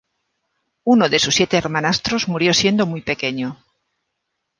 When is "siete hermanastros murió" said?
1.35-2.55